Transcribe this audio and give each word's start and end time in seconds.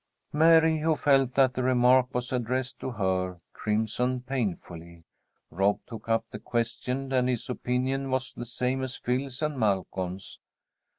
Mary, 0.33 0.79
who 0.79 0.95
felt 0.95 1.35
that 1.35 1.53
the 1.53 1.61
remark 1.61 2.11
was 2.11 2.31
addressed 2.31 2.79
to 2.79 2.89
her, 2.89 3.37
crimsoned 3.53 4.25
painfully. 4.25 5.03
Rob 5.51 5.77
took 5.85 6.09
up 6.09 6.25
the 6.31 6.39
question, 6.39 7.11
and 7.13 7.29
his 7.29 7.47
opinion 7.51 8.09
was 8.09 8.33
the 8.33 8.47
same 8.47 8.81
as 8.81 8.95
Phil's 8.95 9.43
and 9.43 9.59
Malcolm's. 9.59 10.39